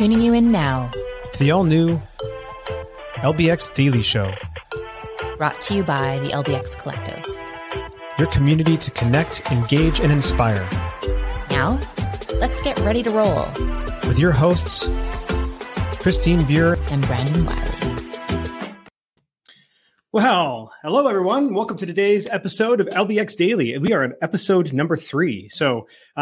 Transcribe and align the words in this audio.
tuning 0.00 0.22
you 0.22 0.32
in 0.32 0.50
now. 0.50 0.90
The 1.38 1.50
all 1.50 1.62
new 1.62 2.00
LBX 3.16 3.74
Daily 3.74 4.00
Show. 4.00 4.32
Brought 5.36 5.60
to 5.60 5.74
you 5.74 5.84
by 5.84 6.18
the 6.20 6.28
LBX 6.28 6.78
Collective. 6.78 7.22
Your 8.16 8.28
community 8.28 8.78
to 8.78 8.90
connect, 8.92 9.52
engage, 9.52 10.00
and 10.00 10.10
inspire. 10.10 10.66
Now, 11.50 11.78
let's 12.36 12.62
get 12.62 12.80
ready 12.80 13.02
to 13.02 13.10
roll. 13.10 13.44
With 14.08 14.18
your 14.18 14.32
hosts, 14.32 14.88
Christine 16.00 16.46
Buer 16.46 16.78
and 16.90 17.06
Brandon 17.06 17.44
Wiley. 17.44 17.79
Well, 20.12 20.72
hello 20.82 21.06
everyone. 21.06 21.54
Welcome 21.54 21.76
to 21.76 21.86
today's 21.86 22.28
episode 22.30 22.80
of 22.80 22.88
LBX 22.88 23.36
Daily. 23.36 23.78
We 23.78 23.92
are 23.92 24.02
on 24.02 24.14
episode 24.20 24.72
number 24.72 24.96
three. 24.96 25.48
So 25.50 25.86
uh, 26.16 26.20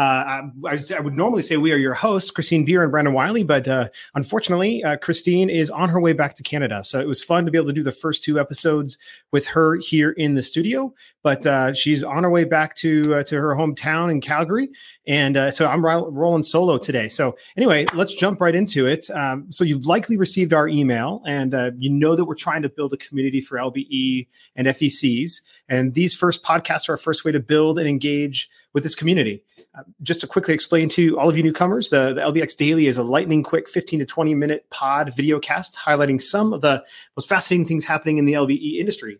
I, 0.69 0.79
I, 0.95 0.99
would 0.99 1.17
normally 1.17 1.41
say 1.41 1.57
we 1.57 1.71
are 1.71 1.77
your 1.77 1.95
hosts, 1.95 2.29
Christine 2.29 2.65
Beer 2.65 2.83
and 2.83 2.91
Brandon 2.91 3.15
Wiley, 3.15 3.43
but 3.43 3.67
uh, 3.67 3.89
unfortunately, 4.13 4.83
uh, 4.83 4.97
Christine 4.97 5.49
is 5.49 5.71
on 5.71 5.89
her 5.89 5.99
way 5.99 6.13
back 6.13 6.35
to 6.35 6.43
Canada. 6.43 6.83
So 6.83 6.99
it 6.99 7.07
was 7.07 7.23
fun 7.23 7.45
to 7.45 7.51
be 7.51 7.57
able 7.57 7.69
to 7.69 7.73
do 7.73 7.81
the 7.81 7.91
first 7.91 8.23
two 8.23 8.39
episodes 8.39 8.99
with 9.31 9.47
her 9.47 9.77
here 9.77 10.11
in 10.11 10.35
the 10.35 10.43
studio. 10.43 10.93
But 11.23 11.47
uh, 11.47 11.73
she's 11.73 12.03
on 12.03 12.21
her 12.21 12.29
way 12.29 12.43
back 12.43 12.75
to 12.75 13.15
uh, 13.15 13.23
to 13.23 13.41
her 13.41 13.55
hometown 13.55 14.11
in 14.11 14.21
Calgary, 14.21 14.69
and 15.05 15.35
uh, 15.35 15.51
so 15.51 15.67
I'm 15.67 15.83
ro- 15.83 16.09
rolling 16.09 16.43
solo 16.43 16.77
today. 16.77 17.09
So 17.09 17.35
anyway, 17.57 17.87
let's 17.93 18.13
jump 18.13 18.39
right 18.39 18.55
into 18.55 18.85
it. 18.85 19.09
Um, 19.09 19.51
so 19.51 19.63
you've 19.63 19.85
likely 19.85 20.15
received 20.15 20.53
our 20.53 20.67
email, 20.67 21.21
and 21.25 21.53
you 21.79 21.89
know 21.89 22.15
that 22.15 22.23
we're 22.23 22.35
trying 22.35 22.61
to 22.61 22.69
build 22.69 22.93
a 22.93 22.97
community 22.97 23.41
for 23.41 23.57
LB 23.57 23.78
LBE 23.79 24.27
and 24.55 24.67
FECs. 24.67 25.41
And 25.67 25.93
these 25.93 26.13
first 26.13 26.43
podcasts 26.43 26.89
are 26.89 26.93
our 26.93 26.97
first 26.97 27.25
way 27.25 27.31
to 27.31 27.39
build 27.39 27.79
and 27.79 27.87
engage 27.87 28.49
with 28.73 28.83
this 28.83 28.95
community. 28.95 29.43
Uh, 29.77 29.83
just 30.01 30.21
to 30.21 30.27
quickly 30.27 30.53
explain 30.53 30.89
to 30.89 31.17
all 31.19 31.29
of 31.29 31.37
you 31.37 31.43
newcomers, 31.43 31.89
the, 31.89 32.13
the 32.13 32.21
LBX 32.21 32.55
Daily 32.55 32.87
is 32.87 32.97
a 32.97 33.03
lightning 33.03 33.43
quick 33.43 33.69
15 33.69 33.99
to 33.99 34.05
20 34.05 34.35
minute 34.35 34.69
pod 34.71 35.13
video 35.15 35.39
cast 35.39 35.77
highlighting 35.77 36.21
some 36.21 36.53
of 36.53 36.61
the 36.61 36.83
most 37.15 37.29
fascinating 37.29 37.67
things 37.67 37.85
happening 37.85 38.17
in 38.17 38.25
the 38.25 38.33
LBE 38.33 38.79
industry. 38.79 39.19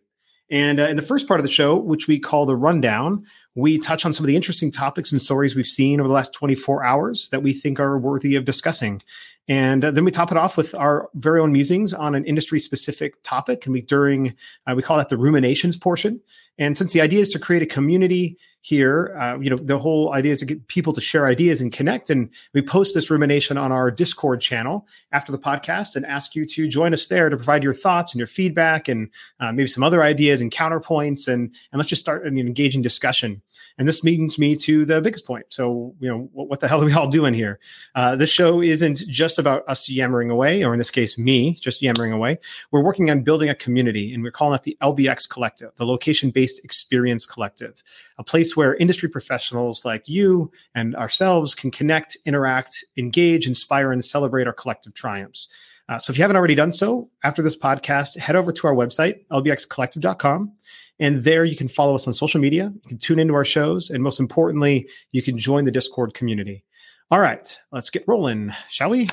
And 0.51 0.79
uh, 0.79 0.87
in 0.87 0.95
the 0.95 1.03
first 1.03 1.27
part 1.27 1.39
of 1.39 1.45
the 1.45 1.51
show, 1.51 1.75
which 1.75 2.07
we 2.07 2.19
call 2.19 2.47
the 2.47 2.55
rundown, 2.55 3.23
we 3.55 3.77
touch 3.77 4.05
on 4.05 4.13
some 4.13 4.23
of 4.23 4.27
the 4.27 4.35
interesting 4.35 4.71
topics 4.71 5.11
and 5.11 5.21
stories 5.21 5.55
we've 5.55 5.67
seen 5.67 5.99
over 5.99 6.07
the 6.07 6.13
last 6.13 6.33
24 6.33 6.83
hours 6.83 7.29
that 7.29 7.43
we 7.43 7.53
think 7.53 7.79
are 7.79 7.99
worthy 7.99 8.35
of 8.35 8.45
discussing. 8.45 9.01
And 9.49 9.83
uh, 9.83 9.89
then 9.89 10.05
we 10.05 10.11
top 10.11 10.31
it 10.31 10.37
off 10.37 10.55
with 10.55 10.75
our 10.75 11.09
very 11.15 11.39
own 11.39 11.51
musings 11.51 11.91
on 11.93 12.13
an 12.13 12.23
industry 12.23 12.59
specific 12.59 13.21
topic. 13.23 13.65
And 13.65 13.73
we 13.73 13.81
during, 13.81 14.35
uh, 14.67 14.75
we 14.75 14.83
call 14.83 14.97
that 14.97 15.09
the 15.09 15.17
ruminations 15.17 15.75
portion. 15.75 16.21
And 16.59 16.77
since 16.77 16.93
the 16.93 17.01
idea 17.01 17.21
is 17.21 17.29
to 17.29 17.39
create 17.39 17.63
a 17.63 17.65
community 17.65 18.37
here, 18.61 19.15
uh, 19.17 19.39
you 19.39 19.49
know, 19.49 19.55
the 19.55 19.79
whole 19.79 20.13
idea 20.13 20.33
is 20.33 20.41
to 20.41 20.45
get 20.45 20.67
people 20.67 20.91
to 20.91 20.99
share 20.99 21.25
ideas 21.25 21.61
and 21.61 21.71
connect. 21.71 22.09
And 22.09 22.29
we 22.53 22.61
post 22.61 22.93
this 22.93 23.09
rumination 23.09 23.57
on 23.57 23.71
our 23.71 23.89
Discord 23.89 24.41
channel 24.41 24.85
after 25.13 25.31
the 25.31 25.39
podcast 25.39 25.95
and 25.95 26.05
ask 26.05 26.35
you 26.35 26.45
to 26.45 26.67
join 26.67 26.93
us 26.93 27.05
there 27.05 27.29
to 27.29 27.37
provide 27.37 27.63
your 27.63 27.73
thoughts 27.73 28.13
and 28.13 28.19
your 28.19 28.27
feedback 28.27 28.89
and 28.89 29.09
uh, 29.39 29.53
maybe 29.53 29.67
some 29.67 29.83
other 29.83 30.03
ideas 30.03 30.41
and 30.41 30.51
counterpoints. 30.51 31.27
And, 31.27 31.55
and 31.71 31.79
let's 31.79 31.89
just 31.89 32.01
start 32.01 32.25
an 32.25 32.37
engaging 32.37 32.81
discussion. 32.81 33.41
And 33.77 33.87
this 33.87 34.03
leads 34.03 34.37
me 34.37 34.57
to 34.57 34.83
the 34.83 34.99
biggest 34.99 35.25
point. 35.25 35.45
So, 35.49 35.95
you 36.01 36.09
know, 36.09 36.29
what, 36.33 36.49
what 36.49 36.59
the 36.59 36.67
hell 36.67 36.81
are 36.81 36.85
we 36.85 36.93
all 36.93 37.07
doing 37.07 37.33
here? 37.33 37.59
Uh, 37.95 38.17
this 38.17 38.29
show 38.29 38.61
isn't 38.61 38.97
just 39.07 39.38
about 39.39 39.63
us 39.67 39.89
yammering 39.89 40.29
away, 40.29 40.63
or 40.63 40.73
in 40.73 40.77
this 40.77 40.91
case, 40.91 41.17
me 41.17 41.55
just 41.55 41.81
yammering 41.81 42.11
away. 42.11 42.37
We're 42.71 42.83
working 42.83 43.09
on 43.09 43.21
building 43.21 43.49
a 43.49 43.55
community, 43.55 44.13
and 44.13 44.21
we're 44.21 44.31
calling 44.31 44.55
it 44.55 44.63
the 44.63 44.77
LBX 44.81 45.29
Collective, 45.29 45.71
the 45.77 45.85
Location 45.85 46.29
Based 46.29 46.63
Experience 46.63 47.25
Collective, 47.25 47.83
a 48.17 48.23
place 48.23 48.55
where 48.55 48.75
industry 48.75 49.09
professionals 49.09 49.85
like 49.85 50.07
you 50.07 50.51
and 50.75 50.95
ourselves 50.95 51.55
can 51.55 51.71
connect, 51.71 52.17
interact, 52.25 52.83
engage, 52.97 53.47
inspire, 53.47 53.91
and 53.91 54.03
celebrate 54.03 54.47
our 54.47 54.53
collective 54.53 54.93
triumphs. 54.93 55.47
Uh, 55.89 55.97
so 55.97 56.11
if 56.11 56.17
you 56.17 56.23
haven't 56.23 56.37
already 56.37 56.55
done 56.55 56.71
so, 56.71 57.09
after 57.23 57.41
this 57.41 57.57
podcast, 57.57 58.15
head 58.17 58.35
over 58.35 58.51
to 58.51 58.67
our 58.67 58.75
website, 58.75 59.25
lbxcollective.com. 59.31 60.51
And 60.99 61.21
there 61.21 61.45
you 61.45 61.55
can 61.55 61.67
follow 61.67 61.95
us 61.95 62.05
on 62.05 62.13
social 62.13 62.39
media. 62.39 62.71
You 62.83 62.89
can 62.89 62.97
tune 62.97 63.19
into 63.19 63.33
our 63.33 63.45
shows. 63.45 63.89
And 63.89 64.03
most 64.03 64.19
importantly, 64.19 64.87
you 65.11 65.21
can 65.21 65.37
join 65.37 65.63
the 65.63 65.71
Discord 65.71 66.13
community. 66.13 66.63
All 67.09 67.19
right, 67.19 67.59
let's 67.71 67.89
get 67.89 68.03
rolling, 68.05 68.53
shall 68.69 68.91
we? 68.91 69.07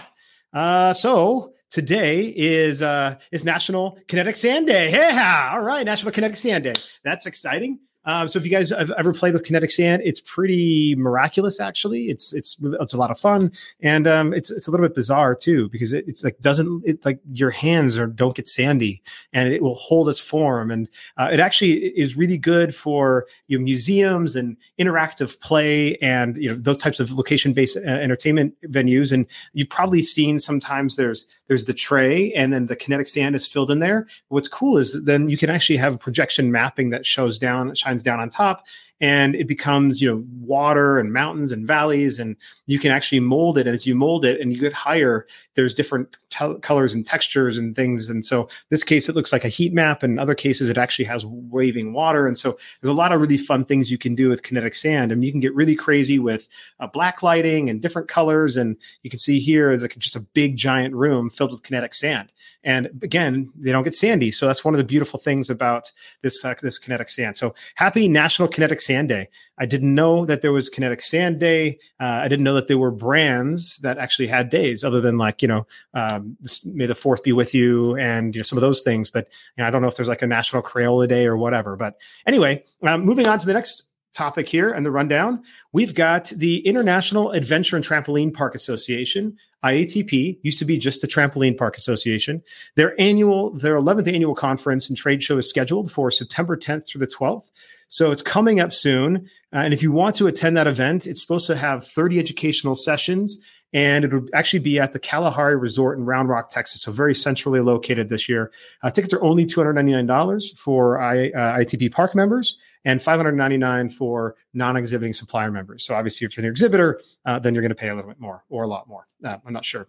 Uh, 0.53 0.93
so 0.95 1.53
today 1.71 2.27
is 2.27 2.83
uh, 2.83 3.17
is 3.33 3.45
National 3.45 3.99
Kinetic 4.09 4.37
Sand 4.37 4.67
Day. 4.67 4.91
Yeah, 4.91 5.51
all 5.53 5.62
right, 5.62 5.84
National 5.84 6.12
Kinetic 6.12 6.37
Sand 6.37 6.65
Day. 6.65 6.75
That's 7.05 7.27
exciting. 7.27 7.81
Um, 8.06 8.28
so 8.28 8.39
if 8.39 8.44
you 8.44 8.50
guys 8.50 8.71
have 8.71 8.93
ever 8.93 9.12
played 9.12 9.34
with 9.34 9.44
kinetic 9.44 9.71
sand, 9.71 10.03
it's 10.05 10.21
pretty 10.21 10.94
miraculous. 10.97 11.59
Actually, 11.59 12.05
it's 12.05 12.33
it's 12.33 12.56
it's 12.62 12.94
a 12.94 12.97
lot 12.97 13.11
of 13.11 13.19
fun, 13.19 13.50
and 13.81 14.06
um, 14.06 14.33
it's 14.33 14.50
it's 14.50 14.69
a 14.69 14.71
little 14.71 14.87
bit 14.87 14.94
bizarre 14.94 15.34
too 15.34 15.69
because 15.71 15.93
it, 15.93 16.05
it's 16.06 16.22
like 16.22 16.39
doesn't 16.41 16.83
it 16.87 17.05
like 17.05 17.21
your 17.33 17.50
hands 17.50 17.99
are 17.99 18.06
don't 18.06 18.37
get 18.37 18.47
sandy, 18.47 19.03
and 19.33 19.53
it 19.53 19.61
will 19.61 19.75
hold 19.75 20.09
its 20.09 20.21
form, 20.21 20.71
and 20.71 20.89
uh, 21.16 21.31
it 21.33 21.41
actually 21.41 21.72
is 21.72 22.16
really 22.16 22.39
good 22.39 22.75
for 22.75 23.27
you 23.49 23.59
know, 23.59 23.65
museums 23.65 24.37
and 24.37 24.56
interactive 24.78 25.39
play, 25.41 25.97
and 25.97 26.37
you 26.37 26.49
know 26.49 26.56
those 26.56 26.77
types 26.77 27.00
of 27.00 27.11
location 27.11 27.53
based 27.53 27.77
uh, 27.77 27.81
entertainment 27.91 28.55
venues. 28.66 29.11
And 29.11 29.27
you've 29.53 29.71
probably 29.71 30.03
seen 30.03 30.39
sometimes 30.39 30.95
there's 30.95 31.27
there's 31.49 31.65
the 31.65 31.75
tray, 31.75 32.33
and 32.34 32.53
then 32.53 32.66
the 32.66 32.77
kinetic 32.77 33.09
sand 33.09 33.34
is 33.34 33.49
filled 33.49 33.71
in 33.71 33.81
there. 33.81 34.06
What's 34.28 34.49
cool 34.49 34.78
is 34.78 35.03
then 35.03 35.28
you 35.28 35.37
can 35.37 35.50
actually 35.50 35.78
have 35.78 35.99
projection 35.99 36.53
mapping 36.53 36.91
that 36.91 37.05
shows 37.05 37.37
down 37.37 37.75
shines 37.75 37.96
down 38.03 38.21
on 38.21 38.29
top 38.31 38.67
and 39.01 39.34
it 39.34 39.47
becomes 39.47 40.01
you 40.01 40.09
know 40.09 40.25
water 40.41 40.99
and 40.99 41.12
mountains 41.12 41.53
and 41.53 41.67
valleys 41.67 42.19
and 42.19 42.37
you 42.67 42.79
can 42.79 42.91
actually 42.91 43.21
mold 43.21 43.59
it 43.59 43.67
and 43.67 43.75
as 43.75 43.87
you 43.87 43.95
mold 43.95 44.25
it 44.25 44.41
and 44.41 44.53
you 44.53 44.61
get 44.61 44.73
higher 44.73 45.27
there's 45.55 45.75
different 45.75 46.17
t- 46.31 46.59
colors 46.62 46.95
and 46.95 47.05
textures 47.05 47.59
and 47.59 47.77
things 47.77 48.09
and 48.09 48.25
so 48.25 48.49
this 48.71 48.83
case 48.83 49.09
it 49.09 49.15
looks 49.15 49.33
like 49.33 49.45
a 49.45 49.49
heat 49.49 49.73
map 49.73 50.03
and 50.03 50.15
in 50.15 50.19
other 50.19 50.34
cases 50.34 50.69
it 50.69 50.79
actually 50.79 51.05
has 51.05 51.27
waving 51.27 51.93
water 51.93 52.27
and 52.27 52.39
so 52.39 52.57
there's 52.81 52.93
a 52.93 52.97
lot 52.97 53.12
of 53.12 53.21
really 53.21 53.37
fun 53.37 53.65
things 53.65 53.91
you 53.91 53.99
can 53.99 54.15
do 54.15 54.29
with 54.29 54.43
kinetic 54.43 54.75
sand. 54.75 55.13
And 55.13 55.25
you 55.25 55.31
can 55.31 55.41
get 55.41 55.55
really 55.55 55.75
crazy 55.75 56.19
with 56.19 56.49
uh, 56.81 56.87
black 56.87 57.23
lighting 57.23 57.69
and 57.69 57.81
different 57.81 58.09
colors 58.09 58.57
and 58.57 58.77
you 59.03 59.11
can 59.11 59.19
see 59.19 59.39
here 59.39 59.75
like 59.77 59.97
just 59.99 60.17
a 60.17 60.21
big 60.21 60.57
giant 60.57 60.95
room 60.95 61.31
filled 61.31 61.53
with 61.53 61.63
kinetic 61.63 61.95
sand. 61.95 62.33
And 62.65 62.87
again 63.03 63.53
they 63.57 63.73
don't 63.73 63.84
get 63.84 63.95
sandy 63.95 64.31
so 64.31 64.47
that's 64.47 64.65
one 64.65 64.75
of 64.75 64.78
the 64.78 64.84
beautiful 64.84 65.19
things 65.19 65.51
about 65.51 65.93
this 66.23 66.45
uh, 66.45 66.55
this 66.63 66.78
kinetic 66.78 67.09
sand. 67.09 67.37
So 67.37 67.55
happy 67.75 68.09
national 68.09 68.49
kinetic 68.49 68.81
Sand 68.87 69.09
Day. 69.09 69.29
I 69.59 69.67
didn't 69.67 69.95
know 69.95 70.25
that 70.27 70.43
there 70.43 70.53
was 70.53 70.69
Kinetic 70.69 71.03
Sand 71.03 71.41
Day. 71.41 71.79
Uh, 72.01 72.21
I 72.23 72.29
didn't 72.29 72.45
know 72.45 72.55
that 72.55 72.69
there 72.69 72.79
were 72.79 72.91
brands 72.91 73.79
that 73.79 73.99
actually 73.99 74.29
had 74.29 74.49
days 74.49 74.85
other 74.85 75.01
than 75.01 75.19
like, 75.19 75.43
you 75.43 75.49
know, 75.49 75.67
um, 75.95 76.37
May 76.65 76.87
the 76.87 76.95
Fourth 76.95 77.23
be 77.23 77.33
with 77.33 77.55
you 77.55 77.97
and 77.97 78.35
you 78.35 78.39
know, 78.39 78.43
some 78.43 78.59
of 78.59 78.63
those 78.63 78.81
things. 78.81 79.11
But 79.11 79.29
you 79.57 79.63
know, 79.63 79.69
I 79.69 79.71
don't 79.71 79.83
know 79.83 79.89
if 79.89 79.97
there's 79.97 80.09
like 80.09 80.23
a 80.23 80.27
National 80.27 80.63
Crayola 80.63 81.09
Day 81.09 81.27
or 81.27 81.37
whatever. 81.37 81.77
But 81.77 81.97
anyway, 82.27 82.65
um, 82.83 83.05
moving 83.05 83.27
on 83.29 83.39
to 83.39 83.47
the 83.47 83.55
next 83.55 83.91
topic 84.17 84.49
here 84.49 84.71
and 84.71 84.85
the 84.85 84.91
rundown. 84.91 85.43
We've 85.73 85.95
got 85.95 86.29
the 86.31 86.67
International 86.67 87.33
Adventure 87.33 87.77
and 87.77 87.85
Trampoline 87.85 88.33
Park 88.33 88.55
Association, 88.55 89.37
IATP, 89.66 90.38
used 90.43 90.59
to 90.59 90.65
be 90.65 90.78
just 90.78 91.00
the 91.00 91.09
Trampoline 91.09 91.56
Park 91.56 91.77
Association. 91.77 92.43
Their 92.77 92.99
annual, 93.00 93.50
their 93.50 93.75
11th 93.75 94.12
annual 94.12 94.34
conference 94.34 94.88
and 94.88 94.97
trade 94.97 95.22
show 95.22 95.38
is 95.38 95.49
scheduled 95.49 95.91
for 95.91 96.10
September 96.10 96.56
10th 96.56 96.87
through 96.87 97.00
the 97.00 97.06
12th. 97.06 97.50
So 97.88 98.10
it's 98.10 98.22
coming 98.22 98.60
up 98.60 98.72
soon. 98.72 99.28
Uh, 99.53 99.59
and 99.59 99.75
if 99.75 99.82
you 99.82 99.93
want 99.93 100.16
to 100.16 100.27
attend 100.27 100.56
that 100.56 100.66
event, 100.66 101.06
it's 101.06 101.21
supposed 101.21 101.47
to 101.47 101.56
have 101.56 101.87
30 101.87 102.19
educational 102.19 102.75
sessions 102.75 103.41
and 103.72 104.04
it 104.04 104.12
would 104.12 104.31
actually 104.32 104.60
be 104.60 104.78
at 104.78 104.93
the 104.93 104.99
Kalahari 104.99 105.56
Resort 105.56 105.99
in 105.99 106.04
Round 106.04 106.28
Rock, 106.28 106.50
Texas. 106.50 106.82
So 106.82 106.93
very 106.93 107.15
centrally 107.15 107.60
located 107.60 108.09
this 108.09 108.28
year. 108.28 108.53
Uh, 108.82 108.91
tickets 108.91 109.12
are 109.12 109.22
only 109.22 109.44
$299 109.44 110.56
for 110.56 111.00
I, 111.00 111.31
uh, 111.31 111.59
ITP 111.59 111.93
Park 111.93 112.15
members 112.15 112.56
and 112.84 113.00
$599 113.00 113.93
for 113.93 114.37
non-exhibiting 114.54 115.12
supplier 115.12 115.50
members. 115.50 115.84
So 115.84 115.94
obviously, 115.94 116.27
if 116.27 116.37
you're 116.37 116.47
an 116.47 116.50
exhibitor, 116.50 117.00
uh, 117.25 117.38
then 117.38 117.54
you're 117.54 117.62
going 117.62 117.71
to 117.71 117.75
pay 117.75 117.88
a 117.88 117.94
little 117.94 118.10
bit 118.10 118.21
more 118.21 118.44
or 118.49 118.62
a 118.62 118.69
lot 118.69 118.88
more. 118.88 119.07
Uh, 119.24 119.39
I'm 119.45 119.53
not 119.53 119.65
sure 119.65 119.89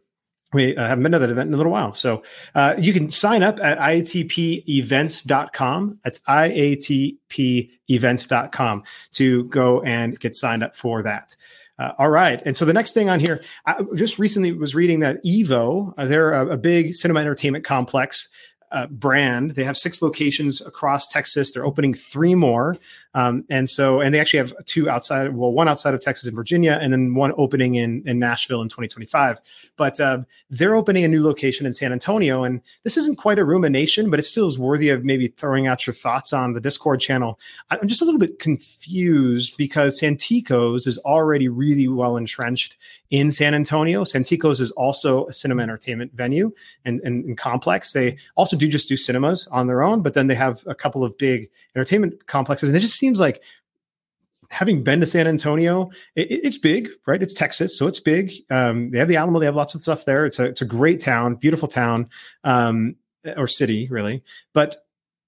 we 0.53 0.77
uh, 0.77 0.87
haven't 0.87 1.03
been 1.03 1.11
to 1.11 1.19
that 1.19 1.29
event 1.29 1.49
in 1.49 1.53
a 1.53 1.57
little 1.57 1.73
while. 1.73 1.93
So 1.93 2.23
uh, 2.55 2.73
you 2.77 2.93
can 2.93 3.11
sign 3.11 3.43
up 3.43 3.59
at 3.61 3.77
iatpevents.com. 3.79 5.99
That's 6.03 6.19
iatpevents.com 6.19 8.83
to 9.11 9.43
go 9.45 9.81
and 9.81 10.19
get 10.19 10.35
signed 10.35 10.63
up 10.63 10.75
for 10.75 11.01
that. 11.03 11.35
Uh, 11.79 11.91
all 11.99 12.09
right. 12.09 12.41
And 12.45 12.57
so 12.57 12.65
the 12.65 12.73
next 12.73 12.93
thing 12.93 13.09
on 13.09 13.19
here, 13.19 13.43
I 13.65 13.83
just 13.95 14.17
recently 14.17 14.51
was 14.51 14.73
reading 14.73 14.99
that 15.01 15.23
Evo, 15.23 15.93
uh, 15.97 16.05
they're 16.05 16.31
a, 16.31 16.53
a, 16.53 16.57
big 16.57 16.95
cinema 16.95 17.19
entertainment 17.19 17.63
complex 17.65 18.29
uh, 18.71 18.87
brand. 18.87 19.51
They 19.51 19.63
have 19.63 19.77
six 19.77 20.01
locations 20.01 20.59
across 20.59 21.07
Texas. 21.07 21.51
They're 21.51 21.65
opening 21.65 21.93
three 21.93 22.35
more. 22.35 22.77
Um, 23.17 23.45
and 23.49 23.67
so, 23.67 23.99
and 23.99 24.13
they 24.13 24.19
actually 24.19 24.37
have 24.37 24.53
two 24.65 24.91
outside, 24.91 25.35
well, 25.35 25.51
one 25.51 25.67
outside 25.67 25.95
of 25.95 26.01
Texas 26.01 26.27
and 26.27 26.35
Virginia, 26.35 26.77
and 26.79 26.93
then 26.93 27.15
one 27.15 27.33
opening 27.35 27.73
in, 27.73 28.03
in 28.05 28.19
Nashville 28.19 28.61
in 28.61 28.69
2025. 28.69 29.41
But 29.75 29.99
uh, 29.99 30.19
they're 30.51 30.75
opening 30.75 31.03
a 31.03 31.07
new 31.07 31.23
location 31.23 31.65
in 31.65 31.73
San 31.73 31.91
Antonio. 31.91 32.43
And 32.43 32.61
this 32.83 32.95
isn't 32.95 33.17
quite 33.17 33.39
a 33.39 33.43
rumination, 33.43 34.11
but 34.11 34.19
it 34.19 34.23
still 34.23 34.47
is 34.47 34.59
worthy 34.59 34.89
of 34.89 35.03
maybe 35.03 35.29
throwing 35.29 35.65
out 35.65 35.87
your 35.87 35.95
thoughts 35.95 36.31
on 36.31 36.53
the 36.53 36.61
Discord 36.61 36.99
channel. 36.99 37.39
I'm 37.71 37.87
just 37.87 38.03
a 38.03 38.05
little 38.05 38.19
bit 38.19 38.37
confused 38.37 39.57
because 39.57 39.99
Santikos 39.99 40.85
is 40.85 40.99
already 40.99 41.47
really 41.47 41.87
well 41.87 42.17
entrenched 42.17 42.77
in 43.09 43.31
San 43.31 43.53
Antonio. 43.53 44.03
Santikos 44.03 44.59
is 44.59 44.71
also 44.71 45.25
a 45.27 45.33
cinema 45.33 45.63
entertainment 45.63 46.13
venue 46.13 46.51
and, 46.85 46.99
and, 47.01 47.23
and, 47.25 47.37
complex. 47.37 47.93
They 47.93 48.17
also 48.35 48.57
do 48.57 48.67
just 48.67 48.89
do 48.89 48.97
cinemas 48.97 49.47
on 49.47 49.67
their 49.67 49.81
own, 49.81 50.01
but 50.01 50.13
then 50.13 50.27
they 50.27 50.35
have 50.35 50.63
a 50.67 50.75
couple 50.75 51.03
of 51.03 51.17
big 51.17 51.49
entertainment 51.75 52.27
complexes. 52.27 52.69
And 52.69 52.75
they 52.75 52.81
just 52.81 52.99
seems 53.07 53.21
like 53.21 53.41
having 54.49 54.83
been 54.83 54.99
to 54.99 55.05
San 55.05 55.27
Antonio, 55.27 55.89
it, 56.15 56.27
it's 56.29 56.57
big, 56.57 56.89
right? 57.05 57.21
It's 57.21 57.33
Texas, 57.33 57.77
so 57.77 57.87
it's 57.87 58.01
big. 58.01 58.33
Um, 58.49 58.91
they 58.91 58.99
have 58.99 59.07
the 59.07 59.15
Alamo, 59.15 59.39
they 59.39 59.45
have 59.45 59.55
lots 59.55 59.75
of 59.75 59.81
stuff 59.81 60.03
there. 60.03 60.25
It's 60.25 60.39
a 60.39 60.43
it's 60.43 60.61
a 60.61 60.65
great 60.65 60.99
town, 60.99 61.35
beautiful 61.35 61.69
town, 61.69 62.09
um, 62.43 62.95
or 63.37 63.47
city, 63.47 63.87
really. 63.89 64.23
But 64.53 64.75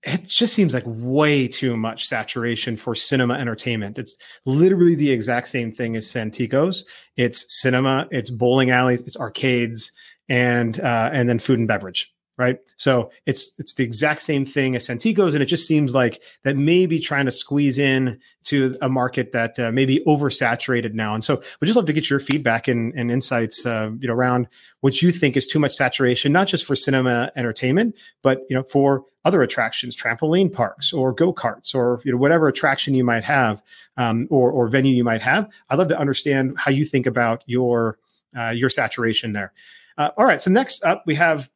it 0.03 0.25
just 0.25 0.53
seems 0.53 0.73
like 0.73 0.83
way 0.85 1.47
too 1.47 1.77
much 1.77 2.05
saturation 2.05 2.75
for 2.75 2.95
cinema 2.95 3.35
entertainment. 3.35 3.97
It's 3.97 4.17
literally 4.45 4.95
the 4.95 5.11
exact 5.11 5.47
same 5.47 5.71
thing 5.71 5.95
as 5.95 6.05
Santikos. 6.05 6.85
It's 7.15 7.61
cinema, 7.61 8.07
it's 8.11 8.29
bowling 8.29 8.71
alleys, 8.71 9.01
it's 9.01 9.17
arcades, 9.17 9.93
and 10.27 10.79
uh, 10.81 11.11
and 11.13 11.29
then 11.29 11.39
food 11.39 11.59
and 11.59 11.67
beverage 11.67 12.11
right? 12.39 12.57
So 12.77 13.11
it's 13.25 13.51
it's 13.59 13.73
the 13.73 13.83
exact 13.83 14.21
same 14.21 14.45
thing 14.45 14.73
as 14.73 14.87
Santikos, 14.87 15.33
and 15.33 15.43
it 15.43 15.47
just 15.47 15.67
seems 15.67 15.93
like 15.93 16.23
that 16.43 16.55
maybe 16.55 16.97
trying 16.97 17.25
to 17.25 17.31
squeeze 17.31 17.77
in 17.77 18.17
to 18.45 18.77
a 18.81 18.87
market 18.87 19.33
that 19.33 19.59
uh, 19.59 19.71
may 19.71 19.85
be 19.85 20.01
oversaturated 20.07 20.93
now. 20.93 21.13
And 21.13 21.23
so 21.23 21.35
we'd 21.59 21.67
just 21.67 21.75
love 21.75 21.85
to 21.87 21.93
get 21.93 22.09
your 22.09 22.19
feedback 22.19 22.69
and, 22.69 22.93
and 22.95 23.11
insights, 23.11 23.65
uh, 23.65 23.91
you 23.99 24.07
know, 24.07 24.13
around 24.13 24.47
what 24.79 25.01
you 25.01 25.11
think 25.11 25.35
is 25.35 25.45
too 25.45 25.59
much 25.59 25.75
saturation, 25.75 26.31
not 26.31 26.47
just 26.47 26.65
for 26.65 26.77
cinema 26.77 27.29
entertainment, 27.35 27.97
but 28.23 28.45
you 28.49 28.55
know, 28.55 28.63
for 28.63 29.03
other 29.25 29.41
attractions, 29.41 30.01
trampoline 30.01 30.51
parks 30.51 30.93
or 30.93 31.11
go 31.11 31.33
karts 31.33 31.75
or 31.75 32.01
you 32.05 32.11
know 32.13 32.17
whatever 32.17 32.47
attraction 32.47 32.95
you 32.95 33.03
might 33.03 33.25
have 33.25 33.61
um, 33.97 34.27
or 34.31 34.49
or 34.49 34.69
venue 34.69 34.95
you 34.95 35.03
might 35.03 35.21
have. 35.21 35.49
I'd 35.69 35.77
love 35.77 35.89
to 35.89 35.99
understand 35.99 36.57
how 36.57 36.71
you 36.71 36.85
think 36.85 37.05
about 37.05 37.43
your 37.47 37.99
uh, 38.37 38.51
your 38.51 38.69
saturation 38.69 39.33
there. 39.33 39.51
Uh, 39.97 40.11
all 40.17 40.25
right, 40.25 40.39
so 40.39 40.49
next 40.49 40.81
up 40.85 41.03
we 41.05 41.15
have 41.15 41.49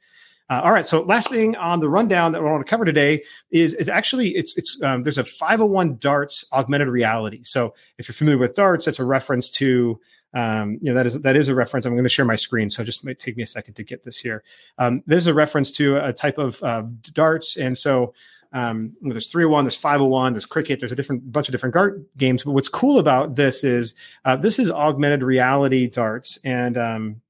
Uh, 0.50 0.60
all 0.62 0.72
right. 0.72 0.84
So 0.84 1.00
last 1.02 1.30
thing 1.30 1.56
on 1.56 1.80
the 1.80 1.88
rundown 1.88 2.32
that 2.32 2.42
we 2.42 2.50
want 2.50 2.64
to 2.64 2.70
cover 2.70 2.84
today 2.84 3.22
is 3.50 3.72
is 3.74 3.88
actually 3.88 4.36
it's 4.36 4.58
it's 4.58 4.80
um, 4.82 5.02
there's 5.02 5.16
a 5.16 5.24
501 5.24 5.96
darts 5.98 6.44
augmented 6.52 6.88
reality. 6.88 7.42
So 7.42 7.74
if 7.96 8.08
you're 8.08 8.14
familiar 8.14 8.38
with 8.38 8.54
darts, 8.54 8.84
that's 8.84 8.98
a 8.98 9.04
reference 9.04 9.50
to 9.52 9.98
um, 10.34 10.78
you 10.82 10.90
know 10.90 10.94
that 10.94 11.06
is 11.06 11.20
that 11.20 11.36
is 11.36 11.48
a 11.48 11.54
reference. 11.54 11.86
I'm 11.86 11.94
going 11.94 12.04
to 12.04 12.10
share 12.10 12.24
my 12.24 12.36
screen, 12.36 12.68
so 12.68 12.84
just 12.84 13.04
might 13.04 13.18
take 13.18 13.36
me 13.36 13.42
a 13.42 13.46
second 13.46 13.74
to 13.74 13.84
get 13.84 14.02
this 14.02 14.18
here. 14.18 14.42
Um, 14.78 15.02
this 15.06 15.18
is 15.18 15.28
a 15.28 15.34
reference 15.34 15.70
to 15.72 15.96
a 15.96 16.12
type 16.12 16.38
of 16.38 16.62
uh, 16.62 16.82
darts, 17.12 17.56
and 17.56 17.78
so 17.78 18.12
um, 18.54 18.92
there's 19.02 19.26
301, 19.26 19.64
there's 19.64 19.76
501, 19.76 20.32
there's 20.32 20.46
cricket, 20.46 20.78
there's 20.78 20.92
a 20.92 20.96
different 20.96 21.32
bunch 21.32 21.48
of 21.48 21.52
different 21.52 21.74
dart 21.74 22.00
games. 22.16 22.44
But 22.44 22.52
what's 22.52 22.68
cool 22.68 23.00
about 23.00 23.34
this 23.34 23.64
is 23.64 23.96
uh, 24.24 24.36
this 24.36 24.60
is 24.60 24.70
augmented 24.70 25.24
reality 25.24 25.88
darts, 25.88 26.38
and 26.44 26.78
um, 26.78 27.20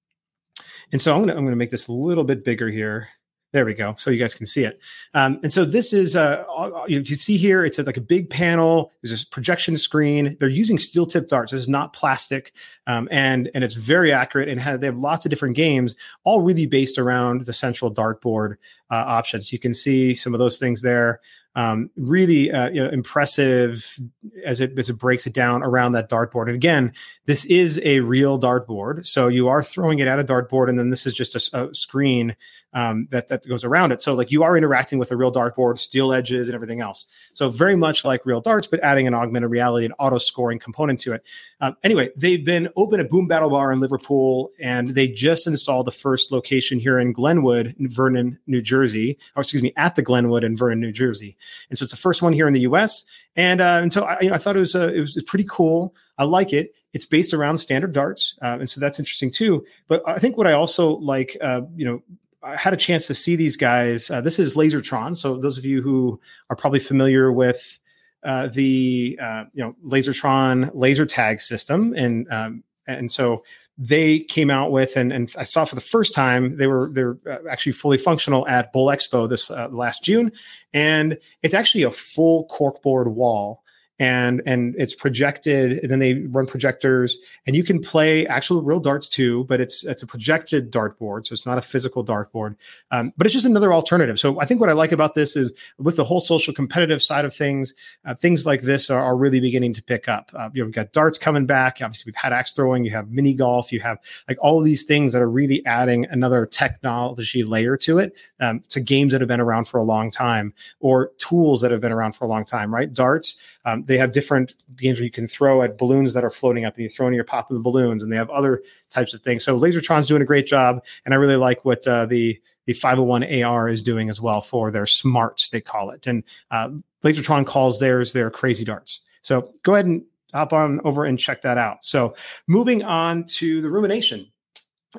and 0.93 1.01
so 1.01 1.15
I'm 1.15 1.23
gonna 1.23 1.35
I'm 1.35 1.45
gonna 1.45 1.57
make 1.57 1.71
this 1.71 1.89
a 1.89 1.93
little 1.93 2.25
bit 2.25 2.45
bigger 2.45 2.69
here. 2.69 3.09
There 3.55 3.65
we 3.65 3.75
go. 3.75 3.95
So 3.97 4.11
you 4.11 4.19
guys 4.19 4.35
can 4.35 4.47
see 4.47 4.65
it. 4.65 4.81
Um, 5.15 5.39
and 5.45 5.53
so 5.53 5.65
this 5.65 5.93
is, 5.93 6.17
uh, 6.17 6.45
you 6.89 7.05
can 7.05 7.15
see 7.15 7.37
here, 7.37 7.65
it's 7.65 7.79
like 7.79 7.97
a 7.97 8.01
big 8.01 8.29
panel. 8.29 8.91
There's 9.01 9.23
a 9.23 9.27
projection 9.29 9.77
screen. 9.77 10.37
They're 10.41 10.49
using 10.49 10.77
steel 10.77 11.07
tip 11.07 11.29
darts. 11.29 11.53
This 11.53 11.61
is 11.61 11.69
not 11.69 11.93
plastic. 11.93 12.53
Um, 12.89 13.07
and, 13.13 13.49
and 13.55 13.63
it's 13.63 13.75
very 13.75 14.13
accurate 14.13 14.49
and 14.49 14.61
have, 14.61 14.81
they 14.81 14.87
have 14.87 14.97
lots 14.97 15.25
of 15.25 15.31
different 15.31 15.55
games, 15.55 15.95
all 16.25 16.41
really 16.41 16.67
based 16.67 16.99
around 16.99 17.43
the 17.43 17.53
central 17.53 17.95
dartboard 17.95 18.57
uh, 18.91 19.05
options. 19.07 19.53
You 19.53 19.61
can 19.61 19.73
see 19.73 20.17
some 20.17 20.35
of 20.35 20.41
those 20.41 20.59
things 20.59 20.83
there 20.83 21.21
um, 21.57 21.91
really 21.97 22.51
uh, 22.51 22.69
you 22.71 22.83
know, 22.83 22.91
impressive 22.91 23.99
as 24.45 24.61
it 24.61 24.77
as 24.79 24.91
it 24.91 24.99
breaks 24.99 25.27
it 25.27 25.33
down 25.33 25.63
around 25.63 25.93
that 25.93 26.11
dartboard. 26.11 26.47
And 26.47 26.55
again, 26.55 26.93
this 27.27 27.45
is 27.45 27.81
a 27.85 28.01
real 28.01 28.39
dartboard, 28.39 29.07
so 29.07 29.29
you 29.29 29.49
are 29.49 29.63
throwing 29.63 30.01
it 30.01 30.09
at 30.09 30.19
a 30.19 30.25
dartboard, 30.25 30.69
and 30.69 30.79
then 30.79 30.91
this 30.91 31.07
is 31.07 31.15
just 31.15 31.53
a, 31.53 31.69
a 31.69 31.75
screen 31.75 32.35
um, 32.75 33.09
that 33.11 33.29
that 33.29 33.49
goes 33.49 33.65
around 33.65 33.93
it. 33.93 34.03
So 34.03 34.15
like 34.15 34.31
you 34.31 34.43
are 34.43 34.57
interacting 34.57 34.99
with 34.99 35.13
a 35.13 35.17
real 35.17 35.33
dartboard, 35.33 35.79
steel 35.79 36.13
edges, 36.13 36.49
and 36.49 36.55
everything 36.55 36.81
else. 36.81 37.07
So 37.33 37.49
very 37.49 37.77
much 37.77 38.05
like 38.05 38.27
real 38.27 38.41
darts, 38.41 38.67
but 38.67 38.81
adding 38.81 39.07
an 39.07 39.15
augmented 39.15 39.51
reality 39.51 39.85
and 39.85 39.95
auto 39.99 40.19
scoring 40.19 40.59
component 40.59 41.01
to 41.01 41.13
it. 41.13 41.25
Um, 41.61 41.77
anyway, 41.85 42.11
they've 42.17 42.45
been 42.45 42.69
open 42.77 43.01
at 43.01 43.09
Boom 43.09 43.29
Battle 43.29 43.51
Bar 43.51 43.73
in 43.73 43.81
Liverpool, 43.81 44.51
and 44.61 44.91
they 44.91 45.09
just 45.09 45.47
installed 45.47 45.87
the 45.87 45.93
first 45.93 46.33
location 46.33 46.79
here 46.79 46.99
in 46.99 47.13
Glenwood, 47.13 47.75
in 47.79 47.89
Vernon, 47.89 48.39
New 48.47 48.61
Jersey, 48.61 49.19
or 49.37 49.41
excuse 49.41 49.63
me, 49.63 49.73
at 49.77 49.95
the 49.95 50.03
Glenwood 50.03 50.45
in 50.45 50.57
Vernon, 50.57 50.81
New 50.81 50.93
Jersey. 50.93 51.37
And 51.71 51.79
so 51.79 51.85
it's 51.85 51.93
the 51.93 51.97
first 51.99 52.23
one 52.23 52.33
here 52.33 52.49
in 52.49 52.53
the 52.53 52.61
U.S. 52.61 53.05
And 53.37 53.61
uh, 53.61 53.79
and 53.83 53.93
so 53.93 54.05
I, 54.05 54.21
you 54.21 54.29
know, 54.29 54.35
I 54.35 54.39
thought 54.39 54.57
it 54.57 54.61
was 54.61 54.75
uh, 54.75 54.93
it 54.93 55.01
was 55.01 55.21
pretty 55.27 55.47
cool. 55.49 55.95
I 56.19 56.25
like 56.25 56.53
it. 56.53 56.75
It's 56.93 57.07
based 57.07 57.35
around 57.35 57.59
standard 57.59 57.93
darts, 57.93 58.39
uh, 58.41 58.59
and 58.61 58.71
so 58.71 58.81
that's 58.81 59.01
interesting 59.01 59.31
too. 59.31 59.65
But 59.89 60.03
I 60.07 60.19
think 60.19 60.37
what 60.37 60.47
I 60.47 60.53
also 60.53 60.97
like, 60.99 61.37
uh, 61.41 61.63
you 61.75 61.85
know, 61.85 62.03
I 62.45 62.57
had 62.57 62.75
a 62.75 62.77
chance 62.77 63.07
to 63.07 63.15
see 63.15 63.37
these 63.37 63.57
guys. 63.57 64.11
Uh, 64.11 64.21
this 64.21 64.39
is 64.39 64.55
Lasertron. 64.55 65.17
So 65.17 65.39
those 65.39 65.57
of 65.57 65.65
you 65.65 65.81
who 65.81 66.21
are 66.51 66.57
probably 66.57 66.81
familiar 66.81 67.33
with 67.33 67.81
uh, 68.23 68.49
the 68.49 69.19
uh, 69.21 69.45
you 69.55 69.65
know 69.65 69.75
Lasertron 69.85 70.71
laser 70.75 71.07
tag 71.07 71.41
system, 71.41 71.95
and 71.97 72.31
um, 72.31 72.65
and 72.87 73.11
so 73.11 73.45
they 73.77 74.21
came 74.21 74.51
out 74.51 74.71
with 74.71 74.97
and, 74.97 75.13
and 75.13 75.35
I 75.37 75.43
saw 75.43 75.65
for 75.65 75.75
the 75.75 75.81
first 75.81 76.15
time 76.15 76.59
they 76.59 76.67
were 76.67 76.91
they're 76.93 77.19
uh, 77.29 77.39
actually 77.51 77.73
fully 77.73 77.99
functional 77.99 78.47
at 78.47 78.73
Bowl 78.73 78.87
Expo 78.87 79.29
this 79.29 79.51
uh, 79.51 79.69
last 79.71 80.05
June, 80.05 80.31
and 80.73 81.19
it's 81.43 81.55
actually 81.55 81.83
a 81.83 81.91
full 81.91 82.47
corkboard 82.49 83.09
wall 83.09 83.64
and 83.99 84.43
and 84.45 84.75
it's 84.77 84.95
projected 84.95 85.79
and 85.79 85.91
then 85.91 86.01
they 86.01 86.15
run 86.15 86.47
projectors 86.47 87.19
and 87.47 87.55
you 87.55 87.63
can 87.63 87.81
play 87.81 88.27
actual 88.27 88.61
real 88.63 88.81
darts 88.81 89.09
too 89.09 89.45
but 89.45 89.61
it's 89.61 89.85
it's 89.85 90.03
a 90.03 90.07
projected 90.07 90.73
dartboard 90.73 91.27
so 91.27 91.33
it's 91.33 91.47
not 91.47 91.59
a 91.59 91.63
physical 91.63 92.05
dartboard. 92.05 92.57
Um, 92.91 93.13
but 93.17 93.27
it's 93.27 93.35
just 93.35 93.47
another 93.47 93.73
alternative. 93.73 94.19
So 94.19 94.41
i 94.41 94.47
think 94.47 94.61
what 94.61 94.69
i 94.69 94.73
like 94.73 94.93
about 94.93 95.15
this 95.15 95.37
is 95.37 95.53
with 95.79 95.97
the 95.97 96.05
whole 96.05 96.21
social 96.21 96.53
competitive 96.53 97.03
side 97.03 97.25
of 97.25 97.35
things 97.35 97.75
uh, 98.05 98.15
things 98.15 98.45
like 98.45 98.63
this 98.63 98.91
are, 98.91 99.01
are, 99.01 99.15
really 99.15 99.39
beginning 99.39 99.73
to 99.73 99.83
pick 99.83 100.09
up. 100.09 100.33
Uh, 100.35 100.51
you 100.53 100.61
know 100.61 100.67
we've 100.67 100.75
got 100.75 100.93
darts 100.93 101.19
coming 101.19 101.47
back. 101.47 101.79
Obviously 101.81 102.11
we've 102.11 102.17
had 102.17 102.33
axe 102.33 102.51
throwing 102.51 102.85
you 102.85 102.91
have 102.91 103.11
mini 103.11 103.33
golf 103.33 103.73
you 103.73 103.79
have 103.79 103.99
like 104.29 104.39
all 104.41 104.61
these 104.61 104.83
things 104.83 105.13
that 105.13 105.23
are 105.23 105.31
really 105.31 105.65
adding 105.67 106.05
another 106.07 106.47
technology 106.47 107.45
layer 107.45 107.77
to 107.77 107.99
it 107.99 108.17
um, 108.41 108.61
to 108.71 108.81
games 108.81 109.13
that 109.13 109.21
have 109.21 109.29
been 109.29 109.41
around 109.41 109.67
for 109.67 109.79
a 109.79 109.85
long 109.85 110.11
time 110.11 110.53
or 110.81 111.13
tools 111.19 111.61
that 111.61 111.71
have 111.71 111.81
been 111.81 111.93
around 111.93 112.13
for 112.13 112.25
a 112.25 112.29
long 112.29 112.45
time 112.45 112.75
right? 112.75 112.93
Darts 112.93 113.37
um, 113.65 113.83
they 113.85 113.99
have 113.99 114.13
different 114.13 114.55
games 114.77 114.99
where 114.99 115.05
you 115.05 115.11
can 115.11 115.27
throw 115.27 115.63
at 115.63 115.79
balloons 115.79 116.13
that 116.13 116.25
are 116.25 116.31
floating 116.31 116.65
up 116.65 116.75
and 116.75 116.83
you 116.83 116.89
throw 116.89 117.07
in 117.09 117.15
your 117.15 117.25
pop 117.25 117.51
of 117.51 117.55
the 117.55 117.63
balloons, 117.63 118.03
and 118.03 118.13
they 118.13 118.17
have 118.17 118.31
other 118.31 118.63
types 118.91 119.15
of 119.15 119.23
things. 119.23 119.45
So 119.45 119.59
Lasertron's 119.59 120.09
doing 120.09 120.23
a 120.23 120.27
great 120.27 120.47
job, 120.47 120.85
and 121.05 121.15
I 121.15 121.17
really 121.17 121.37
like 121.37 121.65
what 121.65 121.87
uh, 121.87 122.07
the 122.07 122.41
the 122.67 122.73
501 122.73 123.43
AR 123.43 123.69
is 123.69 123.83
doing 123.83 124.09
as 124.09 124.21
well 124.21 124.41
for 124.41 124.71
their 124.71 124.87
smarts, 124.87 125.51
they 125.51 125.61
call 125.61 125.91
it. 125.91 126.07
And 126.07 126.25
uh, 126.51 126.71
Lasertron 127.05 127.47
calls 127.47 127.79
theirs 127.79 128.15
their 128.15 128.31
Krazy 128.31 128.65
Darts. 128.65 129.01
So 129.23 129.53
go 129.63 129.75
ahead 129.75 129.87
and 129.87 130.03
hop 130.33 130.53
on 130.53 130.81
over 130.85 131.05
and 131.05 131.19
check 131.19 131.43
that 131.43 131.59
out. 131.59 131.85
So 131.85 132.15
moving 132.47 132.83
on 132.83 133.25
to 133.25 133.61
the 133.61 133.71
rumination. 133.71 134.31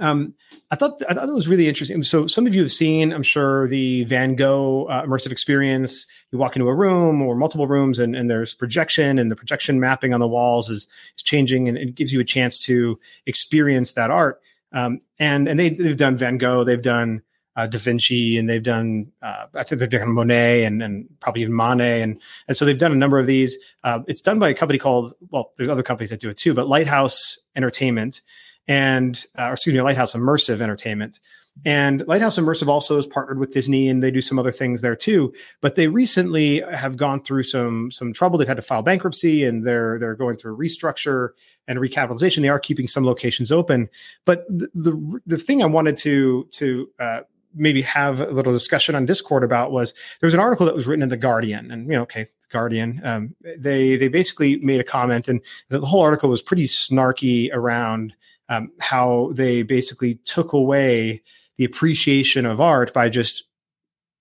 Um, 0.01 0.33
I 0.71 0.75
thought 0.75 1.01
I 1.07 1.13
thought 1.13 1.29
it 1.29 1.33
was 1.33 1.47
really 1.47 1.67
interesting. 1.67 2.01
So 2.03 2.27
some 2.27 2.47
of 2.47 2.55
you 2.55 2.61
have 2.61 2.71
seen, 2.71 3.13
I'm 3.13 3.23
sure, 3.23 3.67
the 3.67 4.03
Van 4.05 4.35
Gogh 4.35 4.85
uh, 4.85 5.05
immersive 5.05 5.31
experience. 5.31 6.07
You 6.31 6.37
walk 6.37 6.55
into 6.55 6.67
a 6.67 6.73
room 6.73 7.21
or 7.21 7.35
multiple 7.35 7.67
rooms, 7.67 7.99
and, 7.99 8.15
and 8.15 8.29
there's 8.29 8.53
projection, 8.53 9.19
and 9.19 9.31
the 9.31 9.35
projection 9.35 9.79
mapping 9.79 10.13
on 10.13 10.19
the 10.19 10.27
walls 10.27 10.69
is 10.69 10.87
is 11.17 11.23
changing, 11.23 11.67
and 11.67 11.77
it 11.77 11.95
gives 11.95 12.11
you 12.11 12.19
a 12.19 12.25
chance 12.25 12.59
to 12.61 12.99
experience 13.25 13.93
that 13.93 14.11
art. 14.11 14.41
Um, 14.71 15.01
and 15.19 15.47
and 15.47 15.59
they, 15.59 15.69
they've 15.69 15.97
done 15.97 16.17
Van 16.17 16.37
Gogh, 16.37 16.63
they've 16.63 16.81
done 16.81 17.21
uh, 17.55 17.67
Da 17.67 17.77
Vinci, 17.77 18.37
and 18.37 18.49
they've 18.49 18.63
done 18.63 19.11
uh, 19.21 19.45
I 19.53 19.63
think 19.63 19.79
they've 19.79 19.89
done 19.89 20.11
Monet 20.11 20.65
and 20.65 20.83
and 20.83 21.07
probably 21.19 21.43
even 21.43 21.55
Manet, 21.55 22.01
and 22.01 22.19
and 22.47 22.57
so 22.57 22.65
they've 22.65 22.77
done 22.77 22.91
a 22.91 22.95
number 22.95 23.19
of 23.19 23.27
these. 23.27 23.57
Uh, 23.83 23.99
it's 24.07 24.21
done 24.21 24.39
by 24.39 24.49
a 24.49 24.53
company 24.53 24.79
called 24.79 25.13
well, 25.29 25.51
there's 25.57 25.69
other 25.69 25.83
companies 25.83 26.09
that 26.09 26.19
do 26.19 26.29
it 26.29 26.37
too, 26.37 26.53
but 26.53 26.67
Lighthouse 26.67 27.37
Entertainment 27.55 28.21
and 28.67 29.25
uh, 29.37 29.47
or 29.47 29.53
excuse 29.53 29.73
me, 29.73 29.81
Lighthouse 29.81 30.13
Immersive 30.13 30.61
Entertainment. 30.61 31.19
And 31.63 32.05
Lighthouse 32.05 32.37
Immersive 32.37 32.67
also 32.67 32.97
is 32.97 33.07
partnered 33.07 33.39
with 33.39 33.51
Disney, 33.51 33.87
and 33.87 34.03
they 34.03 34.11
do 34.11 34.19
some 34.19 34.37
other 34.37 34.51
things 34.51 34.81
there 34.81 34.95
too. 34.95 35.33
But 35.61 35.75
they 35.75 35.87
recently 35.87 36.59
have 36.61 36.97
gone 36.97 37.21
through 37.21 37.43
some 37.43 37.91
some 37.91 38.11
trouble. 38.11 38.37
They've 38.37 38.47
had 38.47 38.57
to 38.57 38.63
file 38.63 38.81
bankruptcy, 38.81 39.45
and 39.45 39.65
they're 39.65 39.97
they're 39.97 40.15
going 40.15 40.35
through 40.35 40.57
restructure 40.57 41.29
and 41.67 41.79
recapitalization. 41.79 42.41
They 42.41 42.49
are 42.49 42.59
keeping 42.59 42.87
some 42.87 43.05
locations 43.05 43.51
open, 43.51 43.89
but 44.25 44.45
the 44.49 44.67
the, 44.73 45.21
the 45.25 45.37
thing 45.37 45.63
I 45.63 45.67
wanted 45.67 45.95
to 45.97 46.43
to 46.51 46.89
uh, 46.99 47.19
maybe 47.55 47.81
have 47.83 48.19
a 48.19 48.27
little 48.31 48.51
discussion 48.51 48.93
on 48.93 49.05
Discord 49.05 49.43
about 49.43 49.71
was 49.71 49.93
there 50.19 50.27
was 50.27 50.33
an 50.33 50.41
article 50.41 50.65
that 50.65 50.75
was 50.75 50.87
written 50.87 51.03
in 51.03 51.09
the 51.09 51.17
Guardian, 51.17 51.71
and 51.71 51.85
you 51.85 51.93
know, 51.93 52.01
okay, 52.01 52.23
the 52.23 52.47
Guardian. 52.51 52.99
Um, 53.03 53.35
they 53.57 53.95
they 53.95 54.09
basically 54.09 54.57
made 54.57 54.81
a 54.81 54.83
comment, 54.83 55.29
and 55.29 55.41
the 55.69 55.79
whole 55.79 56.01
article 56.01 56.29
was 56.29 56.41
pretty 56.41 56.65
snarky 56.65 57.49
around 57.53 58.13
um, 58.49 58.71
how 58.79 59.31
they 59.33 59.63
basically 59.63 60.15
took 60.25 60.53
away 60.53 61.21
the 61.57 61.65
appreciation 61.65 62.45
of 62.45 62.61
art 62.61 62.93
by 62.93 63.09
just 63.09 63.45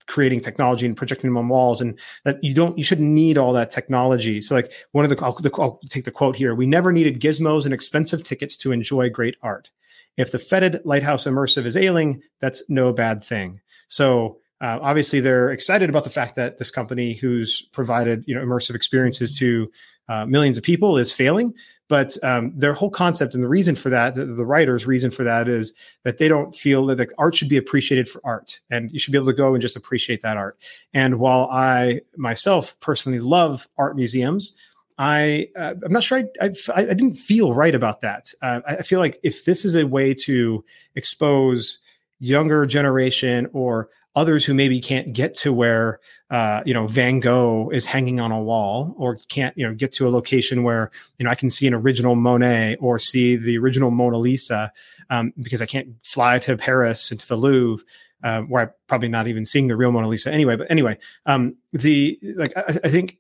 creating 0.07 0.41
technology 0.41 0.87
and 0.87 0.97
projecting 0.97 1.31
them 1.31 1.39
on 1.39 1.49
walls. 1.49 1.81
And 1.81 1.99
that 2.25 2.43
you 2.43 2.55
don't 2.55 2.77
you 2.77 2.85
shouldn't 2.85 3.09
need 3.09 3.39
all 3.39 3.53
that 3.55 3.71
technology. 3.71 4.41
So 4.41 4.55
like 4.55 4.73
one 4.93 5.05
of 5.05 5.11
the 5.11 5.25
I'll, 5.25 5.37
I'll 5.59 5.81
take 5.89 6.05
the 6.05 6.11
quote 6.11 6.37
here. 6.37 6.55
We 6.55 6.67
never 6.67 6.93
needed 6.93 7.21
gizmos 7.21 7.65
and 7.65 7.75
expensive 7.75 8.23
tickets 8.23 8.57
to 8.59 8.73
enjoy 8.73 9.11
great 9.11 9.37
art. 9.43 9.71
If 10.17 10.31
the 10.31 10.39
fetid 10.39 10.81
lighthouse 10.85 11.25
immersive 11.25 11.65
is 11.67 11.77
ailing 11.77 12.23
that's 12.41 12.63
no 12.69 12.93
bad 12.93 13.23
thing. 13.25 13.61
So 13.89 14.39
uh, 14.61 14.79
obviously 14.81 15.21
they're 15.21 15.51
excited 15.51 15.91
about 15.91 16.05
the 16.05 16.11
fact 16.11 16.37
that 16.37 16.59
this 16.59 16.71
company 16.71 17.15
who's 17.15 17.63
provided 17.73 18.25
you 18.27 18.35
know 18.35 18.45
immersive 18.45 18.75
experiences 18.75 19.37
to 19.39 19.71
uh, 20.09 20.27
millions 20.27 20.59
of 20.59 20.65
people 20.65 20.97
is 20.99 21.13
failing 21.13 21.55
but 21.89 22.17
um, 22.25 22.53
their 22.57 22.73
whole 22.73 22.91
concept 22.91 23.35
and 23.35 23.45
the 23.45 23.49
reason 23.49 23.75
for 23.75 23.91
that, 23.91 24.15
the, 24.15 24.25
the, 24.25 24.47
writer's 24.47 24.87
reason 24.87 25.11
for 25.11 25.23
that 25.25 25.49
is 25.49 25.75
that 26.05 26.17
they 26.17 26.29
don't 26.29 26.55
feel 26.55 26.87
that 26.87 26.97
the 26.97 27.09
art 27.19 27.35
should 27.35 27.49
be 27.49 27.59
appreciated 27.59 28.09
for 28.09 28.23
art, 28.25 28.61
and 28.71 28.91
you 28.91 28.99
should 28.99 29.13
be 29.13 29.19
able 29.19 29.27
to 29.27 29.35
go 29.35 29.55
and 29.55 29.61
just 29.61 29.77
appreciate 29.77 30.23
that 30.23 30.37
art. 30.37 30.59
And 30.95 31.19
while 31.19 31.49
I 31.51 32.01
myself 32.17 32.79
personally 32.81 33.21
love 33.21 33.69
art 33.77 33.97
museums, 33.97 34.55
I 34.97 35.49
uh, 35.57 35.75
I'm 35.85 35.93
not 35.93 36.03
sure 36.03 36.23
I, 36.41 36.47
I, 36.47 36.53
I 36.75 36.85
didn't 36.85 37.17
feel 37.17 37.53
right 37.53 37.75
about 37.75 38.01
that. 38.01 38.33
Uh, 38.41 38.61
I 38.67 38.83
feel 38.83 39.01
like 39.01 39.21
if 39.23 39.45
this 39.45 39.65
is 39.65 39.75
a 39.75 39.87
way 39.87 40.15
to 40.15 40.65
expose 40.95 41.81
younger 42.19 42.65
generation 42.65 43.47
or 43.53 43.91
others 44.15 44.45
who 44.45 44.55
maybe 44.55 44.81
can't 44.81 45.13
get 45.13 45.35
to 45.35 45.53
where 45.53 46.01
uh, 46.31 46.63
you 46.65 46.75
know 46.75 46.87
Van 46.87 47.21
Gogh 47.21 47.71
is 47.73 47.87
hanging 47.87 48.21
on 48.21 48.33
a 48.33 48.41
wall, 48.41 48.95
or 48.99 49.17
can't 49.29 49.57
you 49.57 49.67
know 49.67 49.75
get 49.75 49.93
to 49.93 50.09
a 50.09 50.11
location 50.11 50.63
where 50.63 50.91
you 51.19 51.25
know 51.25 51.31
I 51.31 51.35
can 51.35 51.51
see 51.51 51.67
an 51.67 51.75
original 51.75 52.15
Monet 52.15 52.77
or 52.81 52.99
see 52.99 53.37
the 53.37 53.59
original 53.59 53.91
Mona 53.91 54.19
Lisa 54.19 54.73
um, 55.11 55.33
because 55.41 55.63
I 55.63 55.67
can't 55.67 55.89
fly 56.05 56.39
to 56.41 56.57
Paris 56.57 57.11
into 57.11 57.27
the 57.27 57.37
Louvre. 57.37 57.85
Uh, 58.23 58.41
where 58.41 58.63
I'm 58.63 58.71
probably 58.87 59.09
not 59.09 59.29
even 59.29 59.45
seeing 59.45 59.69
the 59.69 59.77
real 59.77 59.93
Mona 59.93 60.09
Lisa 60.09 60.33
anyway. 60.33 60.57
But 60.57 60.71
anyway, 60.71 60.97
um, 61.27 61.59
the 61.75 62.19
like 62.37 62.57
I, 62.57 62.79
I 62.85 62.89
think 62.89 63.19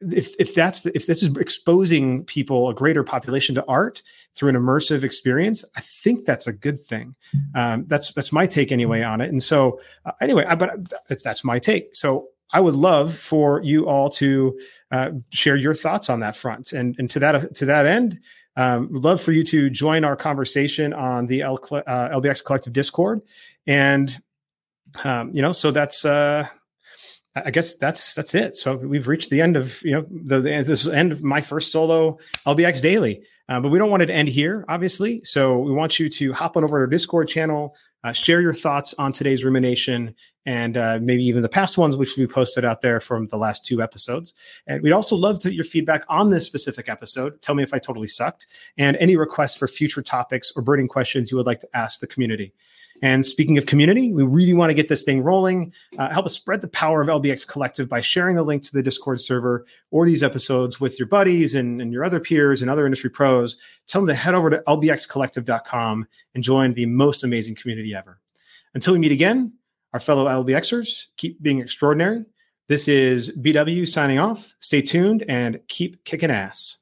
if 0.00 0.34
if 0.38 0.54
that's 0.54 0.82
the, 0.82 0.94
if 0.94 1.06
this 1.06 1.22
is 1.22 1.34
exposing 1.36 2.24
people 2.24 2.68
a 2.68 2.74
greater 2.74 3.02
population 3.02 3.54
to 3.54 3.64
art 3.66 4.02
through 4.34 4.50
an 4.50 4.54
immersive 4.54 5.02
experience 5.02 5.64
i 5.76 5.80
think 6.06 6.24
that's 6.24 6.46
a 6.46 6.52
good 6.52 6.80
thing. 6.80 7.16
Um, 7.56 7.84
that's 7.88 8.12
that's 8.12 8.32
my 8.32 8.46
take 8.46 8.70
anyway 8.70 9.02
on 9.02 9.20
it. 9.20 9.28
And 9.30 9.42
so 9.42 9.80
uh, 10.04 10.12
anyway 10.20 10.44
I, 10.46 10.54
but 10.54 10.70
that's 11.08 11.42
my 11.42 11.58
take. 11.58 11.96
So 11.96 12.28
i 12.52 12.60
would 12.60 12.76
love 12.76 13.12
for 13.12 13.60
you 13.62 13.88
all 13.88 14.08
to 14.08 14.56
uh, 14.92 15.10
share 15.30 15.56
your 15.56 15.74
thoughts 15.74 16.08
on 16.08 16.20
that 16.20 16.36
front. 16.36 16.72
And 16.72 16.94
and 16.98 17.10
to 17.10 17.18
that 17.18 17.54
to 17.56 17.64
that 17.66 17.86
end 17.86 18.20
um, 18.56 18.88
would 18.92 19.04
love 19.04 19.20
for 19.20 19.32
you 19.32 19.42
to 19.44 19.68
join 19.68 20.04
our 20.04 20.16
conversation 20.16 20.92
on 20.92 21.26
the 21.26 21.42
L, 21.42 21.58
uh, 21.72 22.20
lbx 22.20 22.44
collective 22.44 22.72
discord. 22.72 23.20
And 23.66 24.16
um, 25.02 25.32
you 25.34 25.42
know 25.42 25.52
so 25.52 25.72
that's 25.72 26.04
uh 26.04 26.46
I 27.44 27.50
guess 27.50 27.74
that's 27.76 28.14
that's 28.14 28.34
it. 28.34 28.56
So 28.56 28.76
we've 28.76 29.08
reached 29.08 29.30
the 29.30 29.40
end 29.40 29.56
of 29.56 29.82
you 29.82 29.92
know 29.92 30.06
the, 30.10 30.40
the 30.40 30.62
this 30.62 30.86
end 30.88 31.12
of 31.12 31.22
my 31.22 31.40
first 31.40 31.70
solo 31.70 32.18
LBX 32.46 32.80
daily. 32.80 33.22
Uh, 33.48 33.60
but 33.60 33.70
we 33.70 33.78
don't 33.78 33.90
want 33.90 34.02
it 34.02 34.06
to 34.06 34.14
end 34.14 34.28
here, 34.28 34.64
obviously. 34.68 35.20
So 35.22 35.58
we 35.58 35.70
want 35.70 36.00
you 36.00 36.08
to 36.08 36.32
hop 36.32 36.56
on 36.56 36.64
over 36.64 36.78
to 36.78 36.80
our 36.80 36.86
Discord 36.88 37.28
channel, 37.28 37.76
uh, 38.02 38.12
share 38.12 38.40
your 38.40 38.52
thoughts 38.52 38.92
on 38.94 39.12
today's 39.12 39.44
rumination, 39.44 40.16
and 40.46 40.76
uh, 40.76 40.98
maybe 41.00 41.24
even 41.24 41.42
the 41.42 41.48
past 41.48 41.78
ones, 41.78 41.96
which 41.96 42.16
we 42.16 42.26
posted 42.26 42.64
out 42.64 42.80
there 42.80 43.00
from 43.00 43.26
the 43.28 43.36
last 43.36 43.64
two 43.64 43.82
episodes. 43.82 44.32
And 44.66 44.82
we'd 44.82 44.92
also 44.92 45.14
love 45.14 45.38
to 45.40 45.52
your 45.52 45.64
feedback 45.64 46.04
on 46.08 46.30
this 46.30 46.44
specific 46.44 46.88
episode. 46.88 47.40
Tell 47.40 47.54
me 47.54 47.62
if 47.62 47.72
I 47.72 47.78
totally 47.78 48.06
sucked, 48.08 48.46
and 48.78 48.96
any 48.96 49.16
requests 49.16 49.56
for 49.56 49.68
future 49.68 50.02
topics 50.02 50.52
or 50.56 50.62
burning 50.62 50.88
questions 50.88 51.30
you 51.30 51.36
would 51.36 51.46
like 51.46 51.60
to 51.60 51.68
ask 51.74 52.00
the 52.00 52.06
community. 52.06 52.52
And 53.02 53.24
speaking 53.24 53.58
of 53.58 53.66
community, 53.66 54.12
we 54.12 54.22
really 54.22 54.54
want 54.54 54.70
to 54.70 54.74
get 54.74 54.88
this 54.88 55.02
thing 55.02 55.22
rolling. 55.22 55.72
Uh, 55.98 56.10
help 56.10 56.26
us 56.26 56.34
spread 56.34 56.60
the 56.60 56.68
power 56.68 57.02
of 57.02 57.08
LBX 57.08 57.46
Collective 57.46 57.88
by 57.88 58.00
sharing 58.00 58.36
the 58.36 58.42
link 58.42 58.62
to 58.62 58.72
the 58.72 58.82
Discord 58.82 59.20
server 59.20 59.66
or 59.90 60.06
these 60.06 60.22
episodes 60.22 60.80
with 60.80 60.98
your 60.98 61.08
buddies 61.08 61.54
and, 61.54 61.80
and 61.80 61.92
your 61.92 62.04
other 62.04 62.20
peers 62.20 62.62
and 62.62 62.70
other 62.70 62.86
industry 62.86 63.10
pros. 63.10 63.56
Tell 63.86 64.00
them 64.00 64.08
to 64.08 64.14
head 64.14 64.34
over 64.34 64.50
to 64.50 64.62
lbxcollective.com 64.66 66.06
and 66.34 66.44
join 66.44 66.74
the 66.74 66.86
most 66.86 67.24
amazing 67.24 67.54
community 67.54 67.94
ever. 67.94 68.18
Until 68.74 68.92
we 68.92 68.98
meet 68.98 69.12
again, 69.12 69.52
our 69.92 70.00
fellow 70.00 70.26
LBXers, 70.26 71.06
keep 71.16 71.40
being 71.42 71.60
extraordinary. 71.60 72.24
This 72.68 72.88
is 72.88 73.36
BW 73.38 73.86
signing 73.86 74.18
off. 74.18 74.54
Stay 74.60 74.82
tuned 74.82 75.24
and 75.28 75.60
keep 75.68 76.04
kicking 76.04 76.30
ass. 76.30 76.78